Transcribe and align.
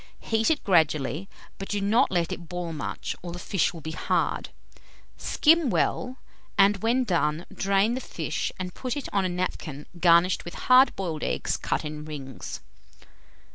Heat 0.19 0.49
it 0.49 0.63
gradually, 0.63 1.29
but 1.59 1.69
do 1.69 1.79
not 1.79 2.09
let 2.09 2.31
it 2.31 2.49
boil 2.49 2.73
much, 2.73 3.15
or 3.21 3.31
the 3.31 3.37
fish 3.37 3.71
will 3.71 3.81
be 3.81 3.91
hard. 3.91 4.49
Skim 5.15 5.69
well, 5.69 6.17
and 6.57 6.77
when 6.77 7.03
done, 7.03 7.45
drain 7.53 7.93
the 7.93 8.01
fish 8.01 8.51
and 8.57 8.73
put 8.73 8.97
it 8.97 9.07
on 9.13 9.25
a 9.25 9.29
napkin 9.29 9.85
garnished 9.99 10.43
with 10.43 10.55
hard 10.55 10.95
boiled 10.95 11.21
eggs 11.21 11.55
cut 11.55 11.85
in 11.85 12.03
rings. 12.03 12.61